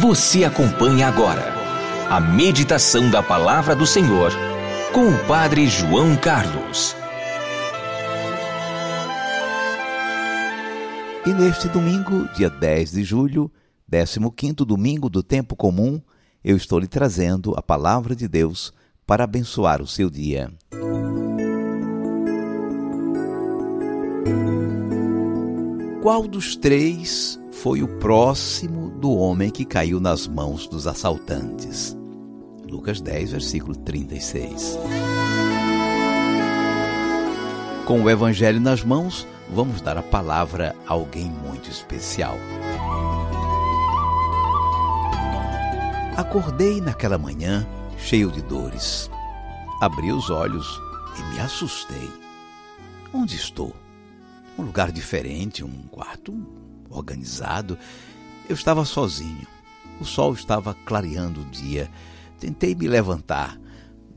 Você 0.00 0.44
acompanha 0.44 1.08
agora 1.08 1.52
a 2.08 2.18
meditação 2.18 3.10
da 3.10 3.22
Palavra 3.22 3.76
do 3.76 3.86
Senhor 3.86 4.32
com 4.94 5.06
o 5.06 5.26
Padre 5.26 5.66
João 5.66 6.16
Carlos. 6.16 6.96
E 11.26 11.34
neste 11.34 11.68
domingo, 11.68 12.26
dia 12.34 12.48
10 12.48 12.92
de 12.92 13.04
julho, 13.04 13.52
15 13.90 14.54
domingo 14.64 15.10
do 15.10 15.22
tempo 15.22 15.54
comum, 15.54 16.00
eu 16.42 16.56
estou 16.56 16.78
lhe 16.78 16.88
trazendo 16.88 17.52
a 17.54 17.60
palavra 17.60 18.16
de 18.16 18.26
Deus 18.26 18.72
para 19.06 19.24
abençoar 19.24 19.82
o 19.82 19.86
seu 19.86 20.08
dia. 20.08 20.50
Qual 26.02 26.26
dos 26.26 26.56
três 26.56 27.38
foi 27.52 27.82
o 27.82 27.98
próximo 27.98 28.88
do 28.88 29.12
homem 29.12 29.50
que 29.50 29.66
caiu 29.66 30.00
nas 30.00 30.26
mãos 30.26 30.66
dos 30.66 30.86
assaltantes? 30.86 31.94
Lucas 32.66 33.02
10, 33.02 33.32
versículo 33.32 33.76
36. 33.76 34.78
Com 37.84 38.00
o 38.00 38.08
Evangelho 38.08 38.58
nas 38.58 38.82
mãos, 38.82 39.28
vamos 39.50 39.82
dar 39.82 39.98
a 39.98 40.02
palavra 40.02 40.74
a 40.88 40.94
alguém 40.94 41.30
muito 41.30 41.68
especial. 41.68 42.36
Acordei 46.16 46.80
naquela 46.80 47.18
manhã 47.18 47.68
cheio 47.98 48.30
de 48.30 48.40
dores. 48.40 49.10
Abri 49.82 50.10
os 50.12 50.30
olhos 50.30 50.66
e 51.18 51.34
me 51.34 51.40
assustei. 51.40 52.10
Onde 53.12 53.36
estou? 53.36 53.79
Um 54.60 54.64
lugar 54.64 54.92
diferente, 54.92 55.64
um 55.64 55.84
quarto 55.84 56.34
organizado. 56.90 57.78
Eu 58.46 58.54
estava 58.54 58.84
sozinho. 58.84 59.46
O 59.98 60.04
sol 60.04 60.34
estava 60.34 60.74
clareando 60.84 61.40
o 61.40 61.46
dia. 61.46 61.90
Tentei 62.38 62.74
me 62.74 62.86
levantar. 62.86 63.58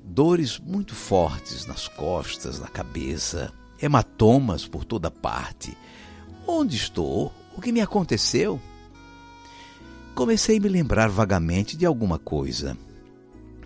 Dores 0.03 0.59
muito 0.59 0.94
fortes 0.94 1.66
nas 1.66 1.88
costas, 1.88 2.59
na 2.59 2.67
cabeça, 2.67 3.53
hematomas 3.81 4.67
por 4.67 4.83
toda 4.83 5.09
parte. 5.09 5.77
Onde 6.45 6.75
estou? 6.75 7.31
O 7.55 7.61
que 7.61 7.72
me 7.72 7.80
aconteceu? 7.80 8.59
Comecei 10.13 10.57
a 10.57 10.59
me 10.59 10.67
lembrar 10.67 11.07
vagamente 11.07 11.78
de 11.78 11.85
alguma 11.85 12.19
coisa. 12.19 12.78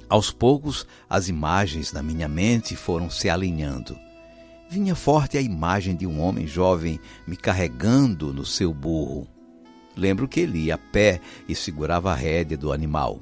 Aos 0.08 0.30
poucos, 0.30 0.86
as 1.10 1.28
imagens 1.28 1.92
na 1.92 2.04
minha 2.04 2.28
mente 2.28 2.76
foram 2.76 3.10
se 3.10 3.32
alinhando. 3.32 3.98
Vinha 4.70 4.96
forte 4.96 5.38
a 5.38 5.42
imagem 5.42 5.96
de 5.96 6.06
um 6.06 6.22
homem 6.22 6.46
jovem 6.46 7.00
me 7.26 7.38
carregando 7.38 8.34
no 8.34 8.46
seu 8.46 8.74
burro. 8.74 9.28
Lembro 9.96 10.28
que 10.28 10.42
ele 10.42 10.66
ia 10.66 10.76
a 10.76 10.78
pé 10.78 11.22
e 11.48 11.56
segurava 11.56 12.12
a 12.12 12.16
rédea 12.16 12.58
do 12.58 12.72
animal. 12.72 13.20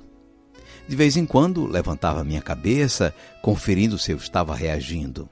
De 0.87 0.95
vez 0.95 1.15
em 1.15 1.25
quando 1.25 1.65
levantava 1.65 2.23
minha 2.23 2.41
cabeça, 2.41 3.13
conferindo 3.41 3.97
se 3.97 4.11
eu 4.11 4.17
estava 4.17 4.55
reagindo. 4.55 5.29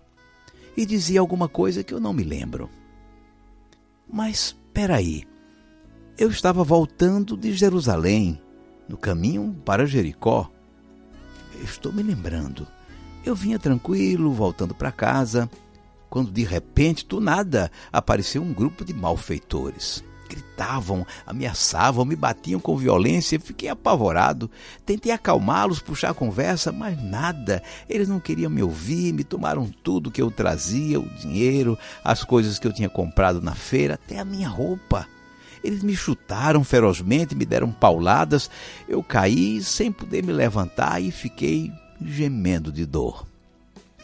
E 0.76 0.86
dizia 0.86 1.20
alguma 1.20 1.48
coisa 1.48 1.84
que 1.84 1.94
eu 1.94 2.00
não 2.00 2.14
me 2.14 2.24
lembro. 2.24 2.70
Mas, 4.12 4.56
peraí. 4.74 5.24
Eu 6.18 6.30
estava 6.30 6.64
voltando 6.64 7.36
de 7.36 7.54
Jerusalém, 7.54 8.40
no 8.88 8.98
caminho 8.98 9.56
para 9.66 9.86
Jericó. 9.86 10.50
Estou 11.64 11.92
me 11.92 12.04
lembrando. 12.04 12.68
Eu 13.26 13.36
vinha 13.36 13.58
tranquilo, 13.58 14.32
voltando 14.32 14.76
para 14.76 14.92
casa, 14.92 15.50
quando 16.14 16.30
de 16.30 16.44
repente, 16.44 17.08
do 17.08 17.20
nada, 17.20 17.72
apareceu 17.92 18.44
um 18.44 18.54
grupo 18.54 18.86
de 18.86 18.94
malfeitores 18.94 20.04
gritavam, 20.30 21.06
ameaçavam, 21.28 22.06
me 22.06 22.16
batiam 22.16 22.60
com 22.60 22.78
violência. 22.78 23.40
Fiquei 23.40 23.70
apavorado. 23.70 24.50
Tentei 24.84 25.12
acalmá-los, 25.12 25.80
puxar 25.80 26.10
a 26.12 26.14
conversa, 26.14 26.72
mas 26.72 27.00
nada. 27.04 27.62
Eles 27.88 28.08
não 28.08 28.20
queriam 28.20 28.50
me 28.50 28.64
ouvir, 28.64 29.14
me 29.14 29.24
tomaram 29.24 29.70
tudo 29.84 30.10
que 30.10 30.22
eu 30.22 30.32
trazia, 30.32 31.00
o 31.00 31.10
dinheiro, 31.20 31.78
as 32.04 32.24
coisas 32.24 32.58
que 32.58 32.68
eu 32.68 32.74
tinha 32.74 32.90
comprado 32.90 33.42
na 33.42 33.54
feira, 33.54 33.96
até 33.96 34.18
a 34.18 34.26
minha 34.26 34.50
roupa. 34.50 35.08
Eles 35.64 35.84
me 35.84 35.96
chutaram 35.96 36.64
ferozmente, 36.64 37.36
me 37.36 37.46
deram 37.46 37.72
pauladas. 37.72 38.50
Eu 38.88 39.04
caí 39.04 39.64
sem 39.64 39.92
poder 39.92 40.24
me 40.24 40.32
levantar 40.32 41.00
e 41.02 41.12
fiquei 41.12 41.72
gemendo 42.02 42.72
de 42.72 42.86
dor. 42.86 43.33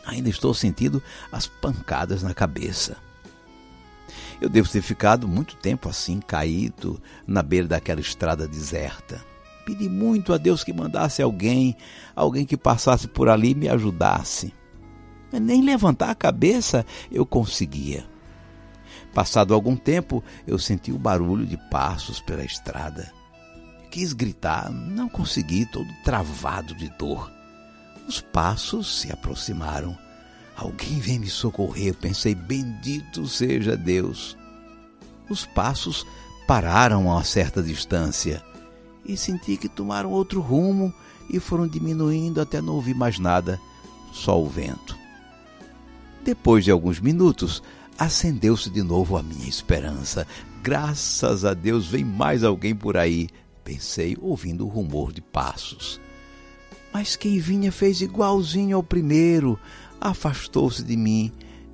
Ainda 0.06 0.30
estou 0.30 0.54
sentindo 0.54 1.02
as 1.32 1.48
pancadas 1.48 2.24
na 2.24 2.34
cabeça. 2.34 2.98
Eu 4.42 4.50
devo 4.50 4.70
ter 4.70 4.82
ficado 4.82 5.28
muito 5.28 5.56
tempo 5.58 5.90
assim, 5.90 6.20
caído 6.20 7.02
na 7.28 7.44
beira 7.44 7.68
daquela 7.68 8.00
estrada 8.00 8.48
deserta. 8.48 9.24
Pedi 9.66 9.90
muito 9.90 10.34
a 10.34 10.38
Deus 10.38 10.64
que 10.64 10.74
mandasse 10.74 11.22
alguém, 11.22 11.76
alguém 12.16 12.46
que 12.46 12.58
passasse 12.58 13.08
por 13.08 13.30
ali 13.30 13.52
e 13.52 13.56
me 13.56 13.70
ajudasse. 13.70 14.54
Mas 15.32 15.42
nem 15.42 15.62
levantar 15.62 16.10
a 16.10 16.16
cabeça 16.16 16.86
eu 17.12 17.26
conseguia. 17.26 18.06
Passado 19.14 19.54
algum 19.54 19.76
tempo, 19.76 20.24
eu 20.48 20.58
senti 20.58 20.92
o 20.92 20.98
barulho 20.98 21.46
de 21.46 21.58
passos 21.70 22.20
pela 22.20 22.44
estrada. 22.44 23.12
Quis 23.92 24.14
gritar, 24.14 24.72
não 24.72 25.10
consegui, 25.10 25.66
todo 25.66 25.88
travado 26.04 26.74
de 26.76 26.90
dor. 26.98 27.39
Os 28.10 28.22
passos 28.22 29.02
se 29.02 29.12
aproximaram. 29.12 29.96
Alguém 30.58 31.00
vem 31.00 31.20
me 31.20 31.30
socorrer, 31.30 31.94
pensei, 31.94 32.34
bendito 32.34 33.28
seja 33.28 33.78
Deus. 33.78 34.36
Os 35.30 35.46
passos 35.46 36.08
pararam 36.48 37.08
a 37.08 37.18
uma 37.18 37.24
certa 37.24 37.62
distância 37.62 38.44
e 39.06 39.16
senti 39.16 39.58
que 39.58 39.70
tomaram 39.70 40.10
outro 40.10 40.42
rumo 40.42 40.92
e 41.30 41.40
foram 41.40 41.68
diminuindo 41.68 42.42
até 42.42 42.60
não 42.60 42.74
ouvir 42.74 42.96
mais 42.96 43.20
nada, 43.20 43.62
só 44.12 44.42
o 44.42 44.50
vento. 44.50 44.98
Depois 46.26 46.66
de 46.66 46.72
alguns 46.72 47.00
minutos, 47.00 47.62
acendeu-se 47.96 48.72
de 48.72 48.82
novo 48.82 49.18
a 49.18 49.22
minha 49.22 49.48
esperança. 49.48 50.26
Graças 50.64 51.46
a 51.46 51.54
Deus 51.54 51.86
vem 51.86 52.04
mais 52.04 52.44
alguém 52.44 52.74
por 52.74 52.98
aí, 52.98 53.30
pensei, 53.64 54.18
ouvindo 54.20 54.66
o 54.66 54.70
rumor 54.70 55.14
de 55.14 55.22
passos. 55.22 56.02
Mas 56.94 57.16
quem 57.16 57.40
vinha 57.40 57.72
fez 57.72 58.02
igualzinho 58.02 58.76
ao 58.76 58.84
primeiro, 58.84 59.60
afastou-se 60.02 60.84
de 60.84 60.98
mim 60.98 61.32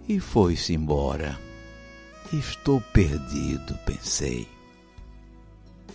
e 0.07 0.19
foi-se 0.19 0.73
embora. 0.73 1.39
Estou 2.33 2.81
perdido, 2.81 3.77
pensei. 3.85 4.47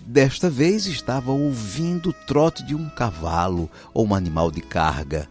Desta 0.01 0.49
vez 0.49 0.87
estava 0.87 1.31
ouvindo 1.31 2.11
o 2.11 2.13
trote 2.13 2.65
de 2.65 2.75
um 2.75 2.89
cavalo 2.89 3.71
ou 3.93 4.07
um 4.07 4.15
animal 4.15 4.51
de 4.51 4.61
carga. 4.61 5.29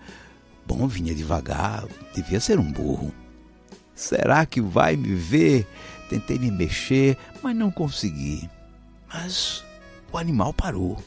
Bom, 0.66 0.88
vinha 0.88 1.16
devagar, 1.16 1.86
devia 2.14 2.40
ser 2.40 2.60
um 2.60 2.72
burro. 2.72 3.12
Será 3.96 4.46
que 4.46 4.62
vai 4.62 4.96
me 4.96 5.16
ver? 5.16 5.68
Tentei 6.10 6.38
me 6.38 6.52
mexer, 6.52 7.18
mas 7.42 7.56
não 7.56 7.72
consegui. 7.72 8.50
Mas 9.12 9.64
o 10.12 10.18
animal 10.18 10.54
parou 10.54 10.98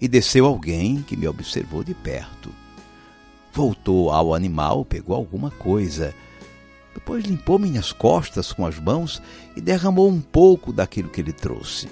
e 0.00 0.08
desceu 0.08 0.46
alguém 0.46 1.02
que 1.02 1.16
me 1.16 1.26
observou 1.26 1.82
de 1.82 1.94
perto. 1.94 2.50
Voltou 3.52 4.10
ao 4.10 4.34
animal, 4.34 4.84
pegou 4.84 5.14
alguma 5.14 5.50
coisa. 5.50 6.14
Depois 6.92 7.24
limpou 7.24 7.58
minhas 7.58 7.92
costas 7.92 8.52
com 8.52 8.66
as 8.66 8.78
mãos 8.78 9.22
e 9.56 9.60
derramou 9.60 10.08
um 10.08 10.20
pouco 10.20 10.72
daquilo 10.72 11.08
que 11.08 11.20
ele 11.20 11.32
trouxe. 11.32 11.88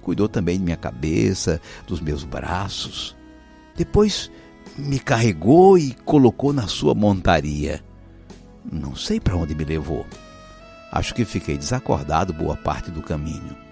Cuidou 0.00 0.28
também 0.28 0.56
de 0.56 0.64
minha 0.64 0.76
cabeça, 0.76 1.60
dos 1.86 2.00
meus 2.00 2.24
braços. 2.24 3.14
Depois 3.76 4.30
me 4.76 4.98
carregou 4.98 5.76
e 5.76 5.92
colocou 5.92 6.52
na 6.52 6.66
sua 6.66 6.94
montaria. 6.94 7.84
Não 8.64 8.96
sei 8.96 9.20
para 9.20 9.36
onde 9.36 9.54
me 9.54 9.64
levou. 9.64 10.06
Acho 10.90 11.14
que 11.14 11.24
fiquei 11.24 11.58
desacordado 11.58 12.32
boa 12.32 12.56
parte 12.56 12.90
do 12.90 13.02
caminho. 13.02 13.67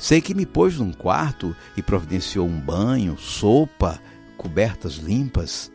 Sei 0.00 0.18
que 0.18 0.32
me 0.32 0.46
pôs 0.46 0.78
num 0.78 0.92
quarto 0.92 1.54
e 1.76 1.82
providenciou 1.82 2.48
um 2.48 2.58
banho, 2.58 3.18
sopa, 3.18 4.00
cobertas 4.38 4.94
limpas. 4.94 5.70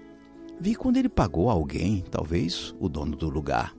Vi 0.60 0.74
quando 0.74 0.98
ele 0.98 1.08
pagou 1.08 1.48
a 1.48 1.54
alguém, 1.54 2.04
talvez 2.10 2.74
o 2.80 2.90
dono 2.90 3.16
do 3.16 3.30
lugar. 3.30 3.76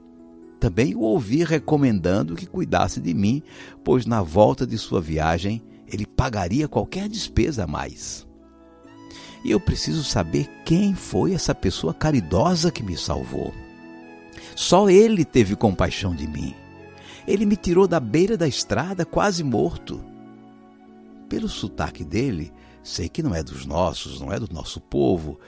Também 0.61 0.95
o 0.95 1.01
ouvi 1.01 1.43
recomendando 1.43 2.37
que 2.37 2.47
cuidasse 2.47 3.01
de 3.01 3.13
mim, 3.13 3.43
pois 3.83 4.07
na 4.07 4.23
volta 4.23 4.65
de 4.65 4.79
sua 4.79 5.01
viagem 5.01 5.65
ele 5.89 6.07
pagaria 6.07 6.69
qualquer 6.69 7.09
despesa 7.09 7.65
a 7.65 7.67
mais. 7.67 8.25
E 9.45 9.51
eu 9.51 9.59
preciso 9.59 10.05
saber 10.05 10.49
quem 10.65 10.95
foi 10.95 11.35
essa 11.35 11.57
pessoa 11.57 11.93
caridosa 11.93 12.71
que 12.71 12.85
me 12.85 12.97
salvou. 12.97 13.53
Só 14.55 14.89
ele 14.89 15.25
teve 15.25 15.57
compaixão 15.57 16.15
de 16.15 16.29
mim. 16.29 16.55
Ele 17.27 17.45
me 17.45 17.57
tirou 17.57 17.89
da 17.89 17.99
beira 17.99 18.37
da 18.37 18.47
estrada 18.47 19.05
quase 19.05 19.43
morto. 19.43 20.15
Pelo 21.29 21.49
sotaque 21.49 22.05
dele, 22.05 22.53
sei 22.83 23.09
que 23.09 23.23
não 23.23 23.35
é 23.35 23.43
dos 23.43 23.67
nossos, 23.67 24.21
não 24.21 24.33
é 24.33 24.39
do 24.39 24.53
nosso 24.53 24.81
povo, 24.81 25.39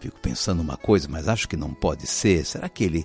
Fico 0.00 0.20
pensando 0.20 0.60
uma 0.60 0.76
coisa, 0.76 1.08
mas 1.08 1.28
acho 1.28 1.48
que 1.48 1.56
não 1.56 1.74
pode 1.74 2.06
ser. 2.06 2.44
Será 2.44 2.68
que 2.68 2.84
ele 2.84 3.04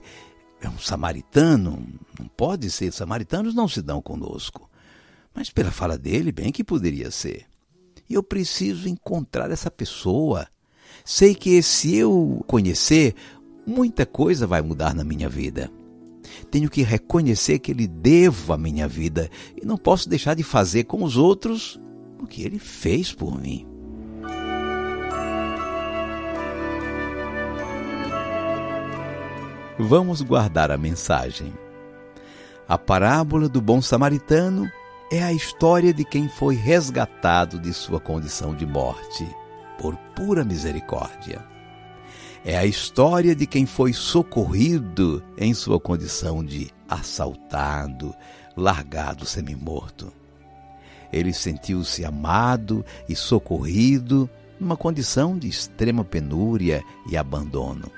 é 0.61 0.69
um 0.69 0.77
samaritano? 0.77 1.83
Não 2.19 2.27
pode 2.27 2.69
ser. 2.69 2.91
Samaritanos 2.91 3.55
não 3.55 3.67
se 3.67 3.81
dão 3.81 4.01
conosco. 4.01 4.69
Mas 5.33 5.49
pela 5.49 5.71
fala 5.71 5.97
dele, 5.97 6.31
bem 6.31 6.51
que 6.51 6.63
poderia 6.63 7.09
ser. 7.09 7.45
Eu 8.09 8.21
preciso 8.21 8.87
encontrar 8.87 9.49
essa 9.49 9.71
pessoa. 9.71 10.47
Sei 11.03 11.33
que 11.33 11.61
se 11.63 11.95
eu 11.95 12.43
conhecer, 12.45 13.15
muita 13.65 14.05
coisa 14.05 14.45
vai 14.45 14.61
mudar 14.61 14.93
na 14.93 15.03
minha 15.03 15.27
vida. 15.27 15.71
Tenho 16.51 16.69
que 16.69 16.83
reconhecer 16.83 17.59
que 17.59 17.71
ele 17.71 17.87
devo 17.87 18.53
a 18.53 18.57
minha 18.57 18.87
vida 18.87 19.29
e 19.59 19.65
não 19.65 19.77
posso 19.77 20.07
deixar 20.07 20.35
de 20.35 20.43
fazer 20.43 20.83
com 20.83 21.03
os 21.03 21.17
outros 21.17 21.79
o 22.23 22.27
que 22.27 22.43
ele 22.43 22.57
fez 22.57 23.13
por 23.13 23.39
mim. 23.39 23.67
Vamos 29.77 30.21
guardar 30.21 30.71
a 30.71 30.77
mensagem. 30.77 31.53
A 32.67 32.77
parábola 32.77 33.49
do 33.49 33.59
bom 33.59 33.81
samaritano 33.81 34.71
é 35.11 35.21
a 35.21 35.33
história 35.33 35.93
de 35.93 36.05
quem 36.05 36.29
foi 36.29 36.55
resgatado 36.55 37.59
de 37.59 37.73
sua 37.73 37.99
condição 37.99 38.55
de 38.55 38.65
morte 38.65 39.27
por 39.77 39.97
pura 40.15 40.45
misericórdia. 40.45 41.43
É 42.45 42.57
a 42.57 42.65
história 42.65 43.35
de 43.35 43.45
quem 43.45 43.65
foi 43.65 43.93
socorrido 43.93 45.23
em 45.37 45.53
sua 45.53 45.79
condição 45.79 46.43
de 46.43 46.69
assaltado, 46.87 48.13
largado 48.55 49.25
semi-morto. 49.25 50.22
Ele 51.13 51.31
sentiu-se 51.31 52.03
amado 52.03 52.83
e 53.07 53.15
socorrido 53.15 54.29
numa 54.59 54.75
condição 54.75 55.37
de 55.37 55.47
extrema 55.47 56.03
penúria 56.03 56.83
e 57.09 57.15
abandono 57.15 57.89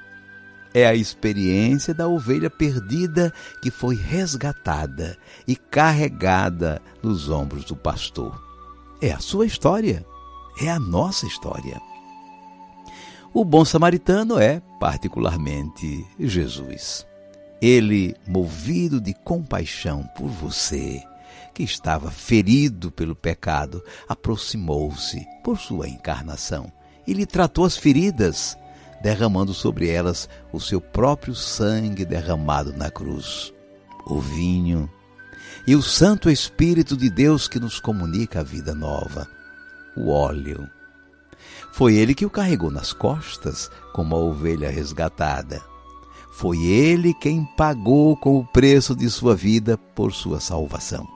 é 0.75 0.85
a 0.85 0.93
experiência 0.93 1.93
da 1.93 2.05
ovelha 2.05 2.49
perdida 2.49 3.33
que 3.61 3.71
foi 3.71 3.95
resgatada 3.95 5.17
e 5.47 5.55
carregada 5.55 6.81
nos 7.01 7.29
ombros 7.29 7.63
do 7.63 7.77
pastor. 7.77 8.37
É 9.01 9.09
a 9.09 9.19
sua 9.19 9.45
história, 9.45 10.05
é 10.61 10.69
a 10.69 10.77
nossa 10.77 11.25
história. 11.25 11.79
O 13.33 13.45
bom 13.45 13.63
samaritano 13.63 14.37
é, 14.37 14.61
particularmente, 14.77 16.05
Jesus. 16.19 17.07
Ele, 17.61 18.13
movido 18.27 18.99
de 18.99 19.13
compaixão 19.13 20.03
por 20.17 20.27
você, 20.27 21.01
que 21.53 21.63
estava 21.63 22.11
ferido 22.11 22.91
pelo 22.91 23.15
pecado, 23.15 23.83
aproximou-se 24.07 25.25
por 25.43 25.57
sua 25.57 25.87
encarnação 25.87 26.71
e 27.07 27.13
lhe 27.13 27.25
tratou 27.25 27.65
as 27.65 27.77
feridas 27.77 28.57
derramando 29.01 29.53
sobre 29.53 29.89
elas 29.89 30.27
o 30.51 30.59
seu 30.59 30.81
próprio 30.81 31.35
sangue 31.35 32.05
derramado 32.05 32.73
na 32.73 32.89
cruz, 32.89 33.53
o 34.07 34.19
vinho 34.19 34.89
e 35.67 35.75
o 35.75 35.81
Santo 35.81 36.29
Espírito 36.29 36.95
de 36.97 37.09
Deus 37.09 37.47
que 37.47 37.59
nos 37.59 37.79
comunica 37.79 38.39
a 38.39 38.43
vida 38.43 38.73
nova, 38.73 39.27
o 39.95 40.09
óleo. 40.09 40.69
Foi 41.71 41.95
ele 41.95 42.13
que 42.13 42.25
o 42.25 42.29
carregou 42.29 42.71
nas 42.71 42.93
costas 42.93 43.69
como 43.93 44.15
a 44.15 44.19
ovelha 44.19 44.69
resgatada. 44.69 45.61
Foi 46.31 46.63
ele 46.63 47.13
quem 47.13 47.45
pagou 47.57 48.15
com 48.17 48.39
o 48.39 48.45
preço 48.45 48.95
de 48.95 49.09
sua 49.09 49.35
vida 49.35 49.77
por 49.77 50.13
sua 50.13 50.39
salvação. 50.39 51.14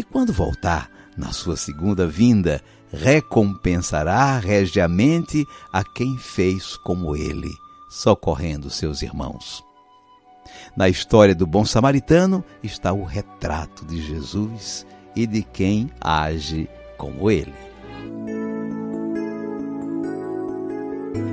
E 0.00 0.02
quando 0.02 0.32
voltar, 0.32 0.90
na 1.14 1.30
sua 1.30 1.58
segunda 1.58 2.06
vinda, 2.06 2.62
recompensará 2.90 4.38
regiamente 4.38 5.44
a 5.70 5.84
quem 5.84 6.16
fez 6.16 6.74
como 6.78 7.14
ele, 7.14 7.50
socorrendo 7.90 8.70
seus 8.70 9.02
irmãos. 9.02 9.62
Na 10.74 10.88
história 10.88 11.34
do 11.34 11.46
bom 11.46 11.66
samaritano 11.66 12.42
está 12.62 12.94
o 12.94 13.04
retrato 13.04 13.84
de 13.84 14.00
Jesus 14.00 14.86
e 15.14 15.26
de 15.26 15.42
quem 15.42 15.90
age 16.00 16.66
como 16.96 17.30
ele. 17.30 17.52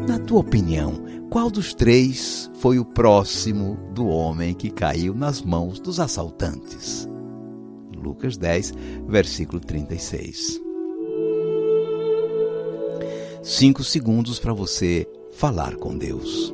Na 0.06 0.20
tua 0.20 0.42
opinião, 0.42 1.06
qual 1.30 1.50
dos 1.50 1.74
três 1.74 2.52
foi 2.60 2.80
o 2.80 2.84
próximo 2.84 3.78
do 3.94 4.08
homem 4.08 4.54
que 4.54 4.70
caiu 4.70 5.14
nas 5.14 5.42
mãos 5.42 5.80
dos 5.80 6.02
assaltantes? 6.02 7.08
Lucas 8.08 8.38
10, 8.38 8.74
versículo 9.08 9.60
36 9.60 10.68
cinco 13.48 13.82
segundos 13.82 14.40
para 14.40 14.52
você 14.52 15.08
falar 15.32 15.78
com 15.78 15.98
Deus. 15.98 16.54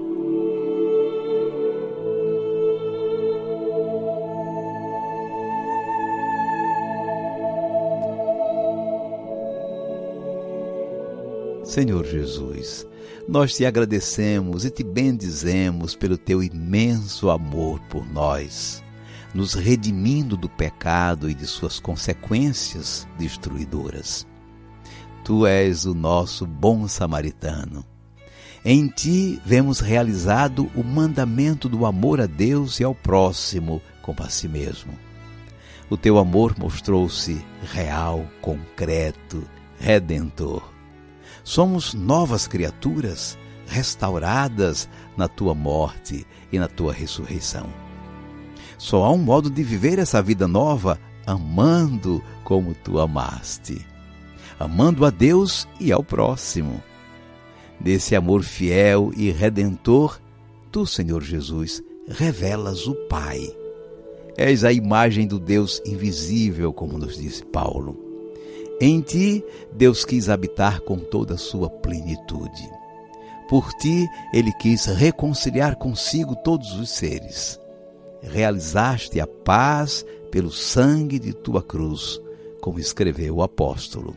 Senhor 11.63 12.05
Jesus, 12.05 12.85
nós 13.27 13.55
te 13.55 13.65
agradecemos 13.65 14.63
e 14.63 14.69
te 14.69 14.83
bendizemos 14.83 15.95
pelo 15.95 16.15
teu 16.15 16.43
imenso 16.43 17.31
amor 17.31 17.79
por 17.89 18.05
nós, 18.05 18.83
nos 19.33 19.53
redimindo 19.53 20.37
do 20.37 20.47
pecado 20.47 21.29
e 21.29 21.33
de 21.33 21.47
suas 21.47 21.79
consequências 21.79 23.07
destruidoras. 23.17 24.27
Tu 25.23 25.47
és 25.47 25.85
o 25.85 25.93
nosso 25.93 26.45
bom 26.45 26.87
samaritano. 26.87 27.85
Em 28.65 28.87
ti 28.87 29.41
vemos 29.45 29.79
realizado 29.79 30.69
o 30.75 30.83
mandamento 30.83 31.67
do 31.67 31.85
amor 31.85 32.21
a 32.21 32.25
Deus 32.25 32.79
e 32.79 32.83
ao 32.83 32.93
próximo 32.93 33.81
como 34.01 34.21
a 34.21 34.29
si 34.29 34.47
mesmo. 34.47 34.93
O 35.89 35.97
teu 35.97 36.17
amor 36.17 36.55
mostrou-se 36.57 37.43
real, 37.61 38.25
concreto, 38.41 39.43
redentor. 39.79 40.71
Somos 41.43 41.93
novas 41.93 42.47
criaturas, 42.47 43.37
restauradas 43.67 44.89
na 45.17 45.27
tua 45.27 45.53
morte 45.53 46.25
e 46.51 46.57
na 46.57 46.67
tua 46.67 46.93
ressurreição. 46.93 47.69
Só 48.77 49.03
há 49.03 49.11
um 49.11 49.17
modo 49.17 49.49
de 49.49 49.63
viver 49.63 49.99
essa 49.99 50.21
vida 50.21 50.47
nova 50.47 50.99
amando 51.25 52.21
como 52.43 52.73
tu 52.73 52.99
amaste 52.99 53.93
amando 54.59 55.05
a 55.05 55.09
Deus 55.09 55.67
e 55.79 55.91
ao 55.91 56.03
próximo. 56.03 56.81
Desse 57.79 58.15
amor 58.15 58.43
fiel 58.43 59.11
e 59.15 59.31
redentor, 59.31 60.19
tu, 60.71 60.85
Senhor 60.85 61.21
Jesus, 61.21 61.83
revelas 62.07 62.87
o 62.87 62.95
Pai. 63.07 63.41
És 64.37 64.63
a 64.63 64.71
imagem 64.71 65.27
do 65.27 65.37
Deus 65.37 65.81
invisível, 65.85 66.73
como 66.73 66.97
nos 66.97 67.17
disse 67.17 67.45
Paulo. 67.45 67.99
Em 68.81 69.01
ti, 69.01 69.43
Deus 69.71 70.03
quis 70.03 70.29
habitar 70.29 70.81
com 70.81 70.97
toda 70.97 71.35
a 71.35 71.37
sua 71.37 71.69
plenitude. 71.69 72.69
Por 73.49 73.71
ti, 73.73 74.07
ele 74.33 74.51
quis 74.53 74.85
reconciliar 74.85 75.75
consigo 75.75 76.35
todos 76.37 76.73
os 76.73 76.89
seres. 76.89 77.59
Realizaste 78.23 79.19
a 79.19 79.27
paz 79.27 80.05
pelo 80.31 80.51
sangue 80.51 81.19
de 81.19 81.33
tua 81.33 81.61
cruz, 81.61 82.19
como 82.61 82.79
escreveu 82.79 83.35
o 83.35 83.43
apóstolo. 83.43 84.15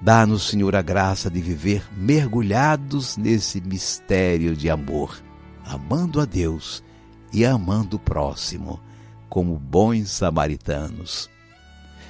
Dá-nos, 0.00 0.48
Senhor, 0.48 0.74
a 0.74 0.82
graça 0.82 1.30
de 1.30 1.40
viver 1.40 1.84
mergulhados 1.96 3.16
nesse 3.16 3.60
mistério 3.60 4.56
de 4.56 4.70
amor, 4.70 5.22
amando 5.64 6.20
a 6.20 6.24
Deus 6.24 6.82
e 7.32 7.44
amando 7.44 7.96
o 7.96 8.00
próximo, 8.00 8.80
como 9.28 9.58
bons 9.58 10.10
samaritanos. 10.10 11.28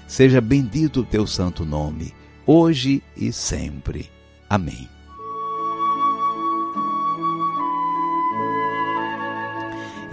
Seja 0.07 0.41
bendito 0.41 1.01
o 1.01 1.05
teu 1.05 1.27
santo 1.27 1.65
nome, 1.65 2.15
hoje 2.47 3.03
e 3.17 3.33
sempre. 3.33 4.11
Amém. 4.49 4.94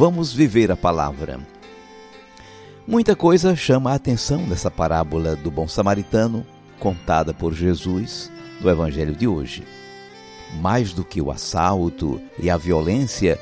Vamos 0.00 0.32
viver 0.32 0.72
a 0.72 0.76
palavra. 0.76 1.38
Muita 2.88 3.14
coisa 3.14 3.54
chama 3.54 3.92
a 3.92 3.96
atenção 3.96 4.46
nessa 4.46 4.70
parábola 4.70 5.36
do 5.36 5.50
bom 5.50 5.68
samaritano 5.68 6.46
contada 6.78 7.34
por 7.34 7.52
Jesus 7.52 8.32
no 8.62 8.70
Evangelho 8.70 9.14
de 9.14 9.28
hoje. 9.28 9.62
Mais 10.58 10.94
do 10.94 11.04
que 11.04 11.20
o 11.20 11.30
assalto 11.30 12.18
e 12.38 12.48
a 12.48 12.56
violência, 12.56 13.38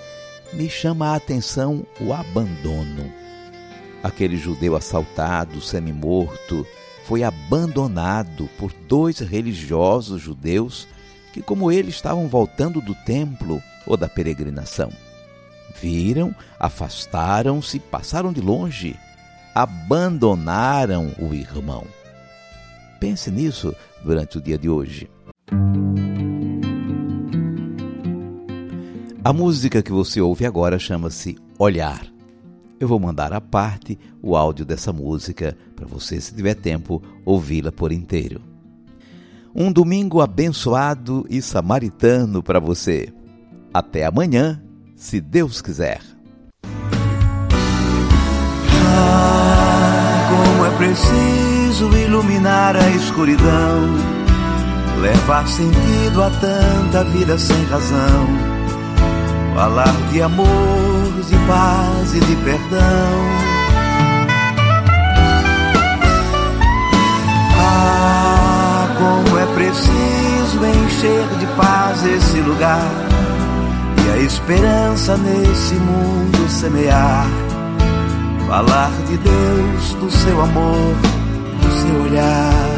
me 0.52 0.68
chama 0.68 1.10
a 1.10 1.14
atenção 1.14 1.86
o 2.00 2.12
abandono. 2.12 3.08
Aquele 4.02 4.36
judeu 4.36 4.74
assaltado, 4.74 5.60
semi-morto, 5.60 6.66
foi 7.04 7.22
abandonado 7.22 8.50
por 8.58 8.72
dois 8.88 9.20
religiosos 9.20 10.20
judeus 10.20 10.88
que, 11.32 11.40
como 11.40 11.70
ele, 11.70 11.90
estavam 11.90 12.26
voltando 12.26 12.80
do 12.80 12.96
templo 12.96 13.62
ou 13.86 13.96
da 13.96 14.08
peregrinação. 14.08 14.90
Viram, 15.75 16.34
afastaram-se, 16.58 17.78
passaram 17.78 18.32
de 18.32 18.40
longe, 18.40 18.96
abandonaram 19.54 21.12
o 21.18 21.34
irmão. 21.34 21.84
Pense 23.00 23.30
nisso 23.30 23.75
durante 24.02 24.38
o 24.38 24.40
dia 24.40 24.58
de 24.58 24.68
hoje. 24.68 25.08
A 29.22 29.32
música 29.32 29.82
que 29.82 29.92
você 29.92 30.20
ouve 30.20 30.46
agora 30.46 30.78
chama-se 30.78 31.37
Olhar. 31.58 32.06
Eu 32.80 32.87
vou 32.87 32.98
mandar 32.98 33.32
à 33.32 33.40
parte 33.40 33.98
o 34.22 34.37
áudio 34.37 34.64
dessa 34.64 34.92
música 34.92 35.56
para 35.75 35.87
você, 35.87 36.20
se 36.20 36.34
tiver 36.34 36.54
tempo, 36.54 37.02
ouvi-la 37.25 37.72
por 37.72 37.92
inteiro. 37.92 38.40
Um 39.54 39.72
domingo 39.72 40.20
abençoado 40.20 41.26
e 41.28 41.42
samaritano 41.42 42.42
para 42.42 42.60
você. 42.60 43.12
Até 43.75 44.04
amanhã, 44.06 44.62
se 44.98 45.20
Deus 45.20 45.62
quiser. 45.62 46.00
Ah, 49.00 50.28
como 50.28 50.66
é 50.66 50.70
preciso 50.76 51.96
iluminar 51.96 52.76
a 52.76 52.90
escuridão, 52.90 53.94
levar 55.00 55.46
sentido 55.46 56.22
a 56.22 56.30
tanta 56.30 57.04
vida 57.04 57.38
sem 57.38 57.64
razão 57.66 58.58
falar 59.58 59.92
de 60.12 60.22
amor, 60.22 60.46
de 61.28 61.36
paz 61.48 62.14
e 62.14 62.20
de 62.20 62.36
perdão. 62.44 63.18
Ah, 67.60 68.88
como 68.96 69.36
é 69.36 69.46
preciso 69.54 70.64
encher 70.64 71.26
de 71.40 71.46
paz 71.56 72.04
esse 72.04 72.40
lugar 72.40 72.88
esperança 74.28 75.16
nesse 75.16 75.75
mundo 75.75 76.49
semear. 76.50 77.26
Falar 78.47 78.92
de 79.06 79.16
Deus, 79.16 79.94
do 79.94 80.11
seu 80.11 80.40
amor, 80.42 80.94
do 81.62 81.70
seu 81.80 82.02
olhar. 82.02 82.77